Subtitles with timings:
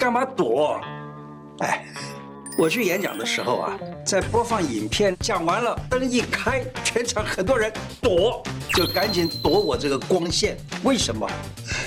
[0.00, 0.80] 干嘛躲？
[1.58, 1.84] 哎，
[2.56, 10.56] 我去演讲的时候啊，在播放影片讲完了，灯一开，全场很多人躲，就赶紧躲我这个光线。
[10.84, 11.28] 为什么？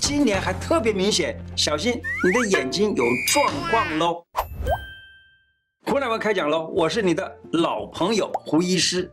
[0.00, 4.24] 今年还特别明显，小心你的眼睛有状况喽。
[5.86, 9.10] 胡乃文开讲喽，我是你的老朋友胡医师。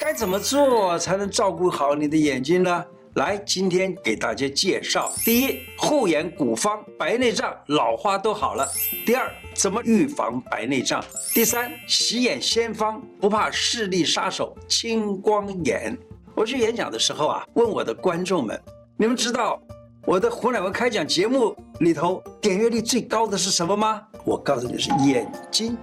[0.00, 2.84] 该怎么做才能照顾好你的眼睛呢？
[3.16, 8.66] 来，今天给大家介绍：第一，护眼古方，白内障、老花都好了；
[9.06, 11.00] 第二，怎么预防白内障；
[11.32, 15.96] 第三，洗眼先方，不怕视力杀手青光眼。
[16.34, 18.60] 我去演讲的时候啊，问我的观众们：
[18.98, 19.58] 你们知道
[20.04, 24.02] 我的胡乃文开讲节目里头点阅率最高的是什么吗？
[24.26, 25.74] 我告诉你是眼睛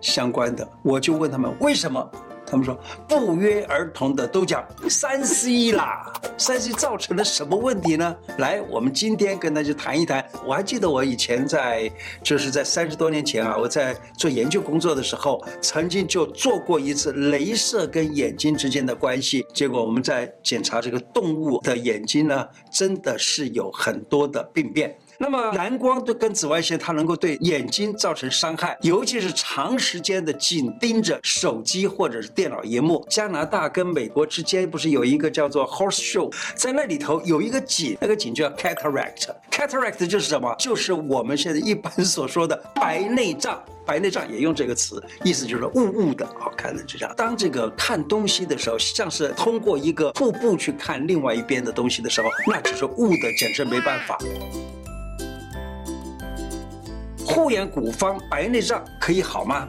[0.00, 0.66] 相关的。
[0.82, 2.10] 我就问他们为什么？
[2.50, 8.16] 他们说不约而同的都讲三 C 啦，三 C 造成了什么问题呢？
[8.38, 10.26] 来，我们今天跟大家谈一谈。
[10.46, 11.90] 我还记得我以前在，
[12.22, 19.46] 就是在三十多年前啊，我在做研究工作的时候，曾经就做过一次镭射跟眼睛之间的关系。
[19.52, 24.96] 结果我们在检查这个动物的眼睛呢，真的是有很多的病变。
[25.20, 33.04] 那么蓝光对跟紫外线，它能够对眼睛造成伤害，尤其是长时间的紧盯着手机或者是电脑荧幕。
[33.10, 39.26] 加拿大跟美国之间不是有一个叫做 Horse Show，在那里头有一个井，那个井叫 cataract。
[39.50, 40.54] cataract 就是什么？
[40.56, 43.60] 就是我们现在一般所说的白内障。
[43.84, 46.24] 白内障也用这个词，意思就是雾雾的。
[46.38, 47.14] 好看的就这样。
[47.16, 54.16] 当这个看东西的时候，像是通过一个瀑布去看另外一边的东西的时候，那只是雾的，简直没办法。
[57.38, 59.68] 护眼古方白内障可以好吗？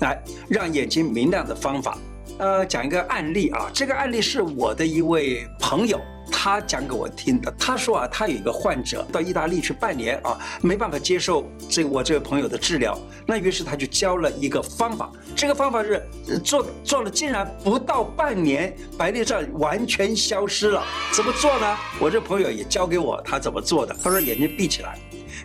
[0.00, 0.18] 来，
[0.48, 1.98] 让眼睛明亮的方法。
[2.38, 6.00] 呃，讲一个案例啊，这个案例是我的一位朋友，
[6.32, 7.52] 他讲给我听的。
[7.58, 15.12] 他说啊，他有一个患者到意大利去半年啊，没办法接受这我这位朋友的治疗，那于是他就教了一个方法。
[15.36, 16.02] 这个方法是
[16.42, 20.82] 做做了，竟然不到半年，白内障完全消失了。
[21.12, 21.76] 怎么做呢？
[22.00, 23.94] 我这朋友也教给我他怎么做的。
[24.02, 24.98] 他说眼睛闭起来。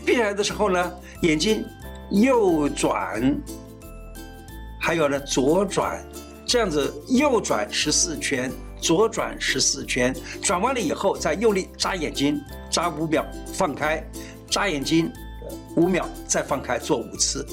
[0.05, 0.91] 闭起来的时候呢，
[1.21, 1.65] 眼睛
[2.11, 3.35] 右转，
[4.79, 6.01] 还有呢左转，
[6.45, 14.01] 这样子右转十四圈，左转十四圈，转完了以后再用力眨眼睛，眨五秒，放开，
[14.49, 15.11] 眨眼睛
[15.75, 17.45] 五秒，再放开，做五次，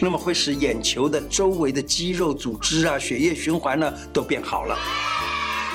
[0.00, 4.76] 那么会使眼球的周围的肌肉组织啊、血液循环呢都变好了。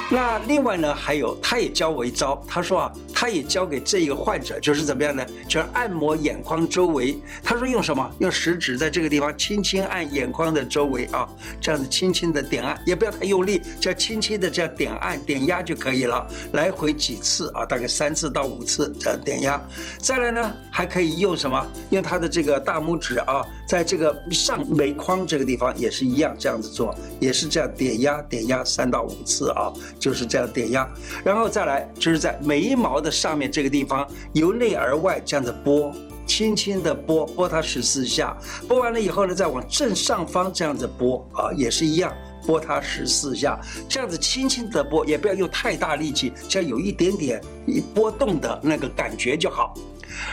[0.07, 2.39] 那另外呢，还有，他也教我一招。
[2.47, 5.25] 他说啊，他也教给这一个患者，就是怎么样呢？
[5.47, 7.17] 就是按摩眼眶周围。
[7.41, 8.11] 他说用什么？
[8.19, 11.25] 用食指在这个地方轻轻按眼眶的周围啊，
[11.61, 16.27] 这样子轻轻的点按，也不要太用力，就轻轻的这样点按、点压就可以了。
[16.51, 19.61] 来回几次啊，大概三次到五次这样点压。
[19.97, 21.65] 再来呢，还可以用什么？
[21.91, 29.71] 用他的这个大拇指啊，在这个上眉眶这个地方也是一样，这样子做，也是这样点压、点压三到五次啊。
[29.97, 30.87] 就是这样点压，
[31.23, 35.93] 然后再来就是在眉毛的上面这个地方，由内而外这样子拨，
[36.25, 38.35] 轻轻的拨，拨它十四下，
[38.67, 42.11] 拨完了以后呢，再往正上方这样子拨啊，也是一样，
[42.47, 49.75] 拨它十四下，这样子轻轻的拨，也不要用太大力气，只要有一点点一波动的那个感觉就好。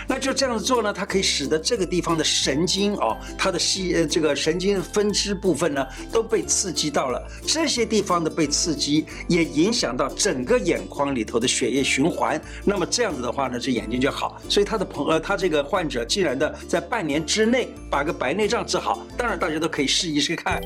[0.06, 12.40] 那就这样子做呢，它可以使得这个地方的神经哦，它的细呃这个神经分支部分呢都被刺激到了，这些地方的被刺激也影响到整个眼眶里头的血液循环。
[12.64, 14.40] 那么这样子的话呢，这眼睛就好。
[14.48, 19.06] 所以他的朋呃他这个患者竟然的在半年之内把个白内障治好。
[19.16, 20.60] 当然大家都可以试一试看，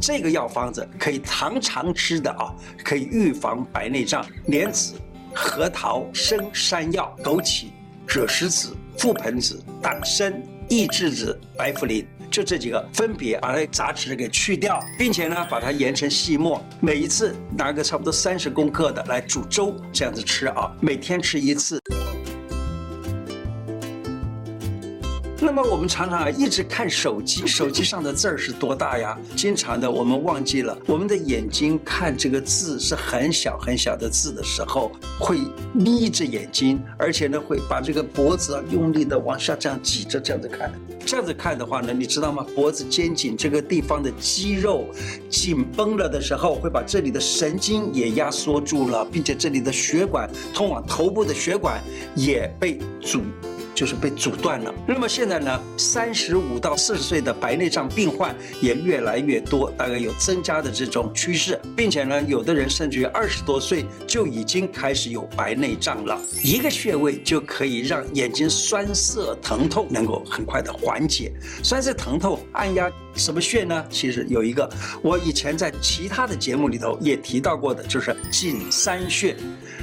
[0.00, 4.94] 这个药方子可以常常吃的啊，可以预防白内障，莲子。
[5.40, 7.66] 核桃、生山药、枸杞、
[8.08, 21.80] 赭石子、覆盆子、党参、益智子、白茯苓，就这几个，分别把它杂质给去掉，并且呢，把它研成细末，每一次拿个差不多三十公克的来煮粥，这样子吃啊，每天吃一次。
[25.50, 29.18] 那么我们常常啊一直看手机，手机上的字儿是多大呀？
[29.34, 35.38] 经常的我们忘记了，我们的眼睛看这个字是很小很小的字的时候，会
[35.72, 40.70] 眯着眼睛，而且呢会把这个脖子啊用力的往下这样挤着这样子看。
[41.06, 42.44] 这样子看的话呢，你知道吗？
[42.54, 44.84] 脖子肩颈这个地方的肌肉
[45.30, 51.82] 紧绷了的时候，会把这里的神经也压缩住了，并且这里的血管通往头部的血管
[52.14, 53.22] 也被阻。
[53.78, 54.74] 就是被阻断了。
[54.88, 66.20] 那么现在呢，三十五到四十岁的白内障病患也越来越多，大概有增加的这种趋势，并且呢，有的人甚至于二十多岁就已经开始有白内障了。
[66.42, 71.32] 一个穴位就可以让眼睛酸涩疼痛能够很快的缓解。
[71.62, 73.84] 酸涩疼痛按压什么穴呢？
[73.90, 74.70] 其实有一个，
[75.02, 79.36] 我以前在其他的节目里头也提到过的，就是颈三穴。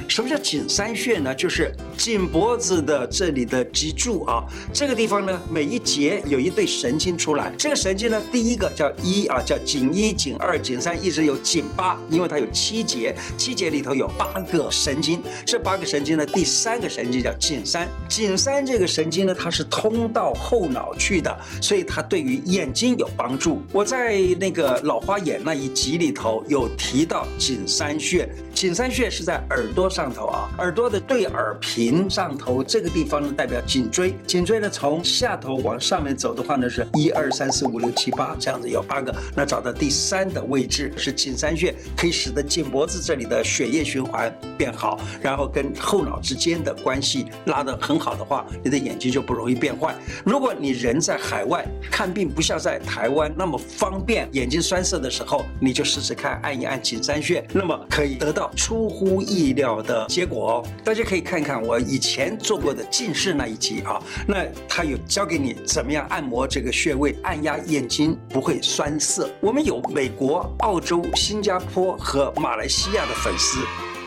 [0.08, 1.34] 什么叫颈三穴呢？
[1.34, 7.52] 就是颈脖子的这里的脊柱啊，这个地方呢，每一节有一对神经出来。
[7.58, 15.20] 这个神经呢，第一个叫一啊，叫颈一、颈二、颈三，一直有颈八，因为它有七节，七节里头有八个神经。
[15.44, 17.88] 这八个神经呢，第三个神经叫颈三。
[18.08, 23.60] 颈三这个神经呢，它是通到后脑去的，所以它对于眼睛有帮帮助。
[23.72, 34.14] 我在那个老花眼那一集里头有提到颈三穴，颈三穴是在耳朵上头啊，耳朵的对耳屏上头这个地方呢，代表颈椎。
[34.28, 39.12] 颈椎呢，从下头往上面走的话呢，是一二三四五六七八这样子有八个。
[39.34, 49.92] 那找到第三的位置是颈三穴，可以使得颈脖子这里的血液循环变好，然后跟后脑之间的关系拉得很好的话，你的眼睛就不容易变坏。
[50.24, 69.30] 如果你人在海外看病，不像在台湾那么方便，眼睛酸涩的时候，你就试试看按一按颈三穴，那么可以得到出乎意料的结果哦，大家可以看看我以前做过的近视那一集啊，那他有教给你怎么样按摩这个穴位，按压眼睛不会酸涩。
[69.40, 73.60] 我们有美国、澳洲、新加坡和马来西亚的粉丝，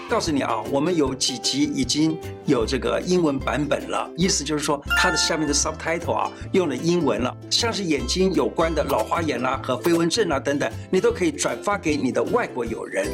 [0.09, 2.17] 告诉你啊，我们有几集已经
[2.47, 13.07] 有这个英文版本了，意思就是说它的下面的 subtitle 啊用了英文了，像是眼睛有关的老花眼啦、和飞蚊症啊等等，你都可以转发给你的外国友人。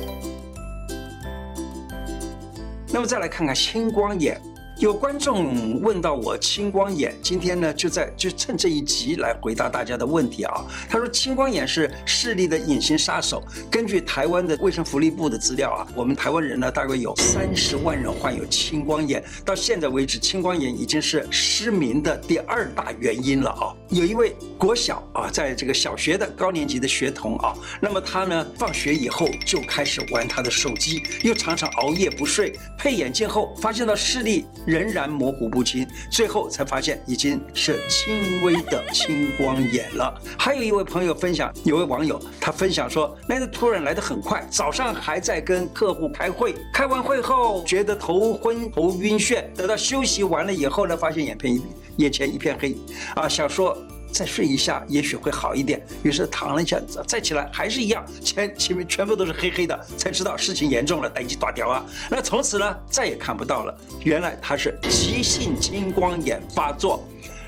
[2.93, 4.41] 那么再来看看青光眼。
[4.77, 10.65] 有观众问到我青光眼，今天呢就在就趁这一集来回答大家的问题啊。
[10.89, 13.41] 他说青光眼是视力的隐形杀手。
[13.71, 19.23] 根据台湾的卫生福利部的资料啊，我们台湾人呢大概有三十万人患有青光眼。
[19.45, 23.71] 到现在为止，青光眼已经是失明的第二大原因了啊。
[23.87, 34.45] 有一位国小啊，在这个小学的高年级的学童啊，那么他呢放学以后就开始玩他的手机，又常常熬夜不睡，配眼镜后发现到视力。
[34.65, 40.21] 仍然模糊不清，最后才发现已经是轻微的青光眼了。
[40.37, 51.61] 还有一位朋友分享，有位网友他分享说，那个突然来的很快，早上还在跟客户开会，开完会后觉得头昏头晕眩，等到休息完了以后呢，发现眼片
[51.97, 52.75] 眼前一片黑，
[53.15, 53.77] 啊，想说。
[54.15, 55.85] 再睡一下，也许会好一点。
[56.01, 61.85] 于是躺了一下，再起来还是一样，前前面全部都是黑黑的，才知道事情严重了，等级大掉啊！
[62.09, 63.77] 那从此呢，再也看不到了。
[64.05, 67.05] 原来他是急性青光眼发作。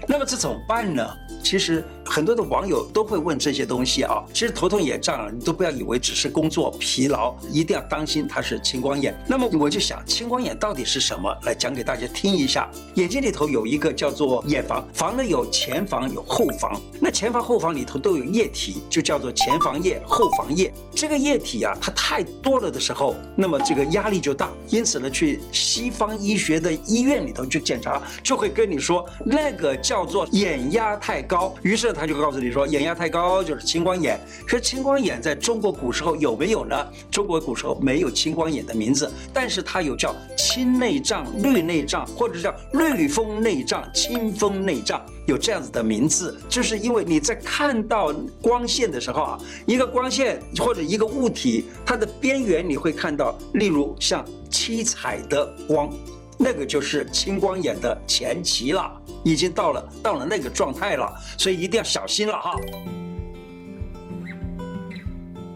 [0.09, 1.07] 那么这怎么办呢？
[1.41, 4.23] 其实很多的网友都会问这些东西啊。
[4.33, 9.15] 其实头痛眼胀，你都不要以为只是工作疲劳，一定要当心它是青光眼。
[9.27, 11.31] 那么我就想，青光眼到底是什么？
[11.43, 12.69] 来讲给大家听一下。
[12.95, 16.81] 眼睛里头有一个叫做眼房，房呢有前房有后房。
[16.99, 20.73] 那前房后房里头都有液体，就叫做前房液、后房液。
[20.95, 24.49] 这个液体啊，它太多了的时候，那么这个压力就大。
[24.69, 31.27] 因此呢，去西方医学的医院里头去检查，就会跟你说那个叫做眼压太高。
[31.27, 34.19] 高，于是他就告诉你说，眼压太高就是青光眼。
[34.45, 36.87] 可是青光眼在中国古时候有没有呢？
[37.09, 55.89] 中国古时候没有青光眼的名字，但是它有叫青内障、绿内障，或者叫绿风内障、青风内障，有这样子的名字，就是因为你在看到光线的时候啊，一个光线或者一个物体，它的边缘你会看到，例如像七彩的光。
[56.37, 62.55] 那个就是青光眼的前期了，已经到了到了那个状态了，所以一定要小心了哈。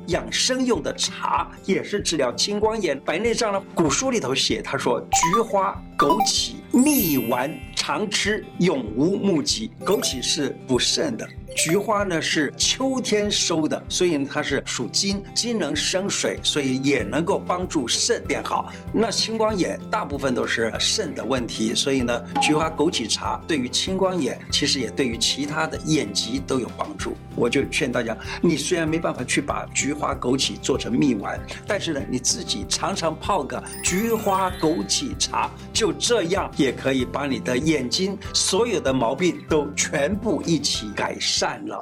[0.08, 3.62] 养生用的茶也是治疗青光眼、白内障的。
[3.74, 9.72] 古书里头写，他说菊花、枸杞、蜜丸常吃，永无目疾。
[9.86, 11.26] 枸杞是补肾的。
[11.56, 18.72] 菊花呢是秋天收的，所以它是属金，金能生水，所以也能够帮助肾变好。
[18.94, 27.16] 那青光眼大部分都是肾的问题，所以呢，菊花枸杞茶对于青光眼，其实也对于其他的眼疾都有帮助。
[27.36, 41.41] 我就劝大家，你虽然没办法去把菊花枸杞做成蜜丸，但是呢，你自己常常泡个菊花枸杞茶，就这样也可以把你的眼睛所有的毛病都全部一起改善。
[41.42, 41.82] 占了。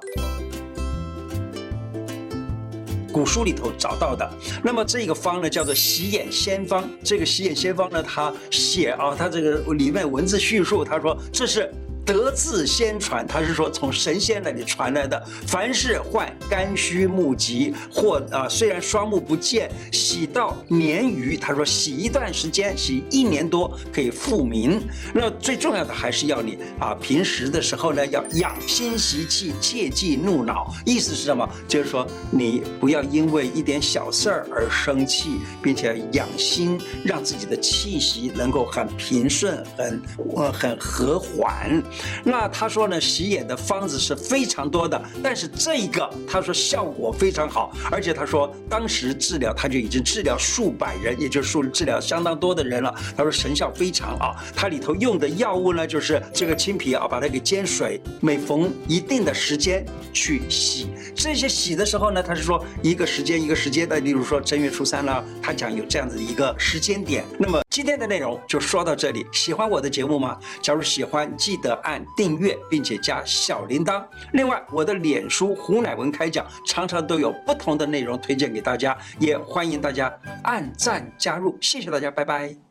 [3.11, 4.25] 古书里头找到的。
[4.63, 6.89] 那么这个方呢，叫做洗眼仙方。
[7.03, 11.69] 这个洗眼仙方呢，他写啊，他这个里面文字叙述，他说这是。
[12.13, 15.21] 得自先传，他是说从神仙那里传来的。
[15.47, 24.81] 凡是患肝虚目疾，或啊、虽然双目不见，洗到年余，他说洗一段时间，洗一年多可以复明。
[25.13, 30.73] 那最重要的还是要你啊平时的时候呢，要养心习气，切忌怒恼。
[30.85, 31.47] 意思是什么？
[31.67, 40.01] 就是说你不要因为一点小事儿而生气，并且养心，让自己的气息能够很平顺，很
[40.35, 41.81] 呃很和缓。
[42.23, 52.93] 那他说呢，洗眼的方子是非常多的，但是这一个他说效果非常好，而且他说当时治疗他就已经治疗数百人，也就是说治疗相当多的人了。
[53.15, 60.87] 他说神效非常啊，他里头用的药物呢，就是这个青皮啊，把它给煎水，每逢一定的时间去洗。
[61.15, 67.23] 这些洗的时候呢，他是说一个时间一个时间的，例如说正月初三了，他讲有这样子一个时间点。
[67.37, 70.39] 那么今天的内容就说到这里，喜欢我的节目吗？
[70.61, 71.73] 假如喜欢，记得。
[71.83, 74.03] 按订阅，并且加小铃铛。
[74.33, 80.11] 另外，我的脸书胡乃文开讲常常都有不同的内容推荐给大家，也欢迎大家
[80.43, 81.55] 按赞加入。
[81.61, 82.68] 谢谢大家，拜拜。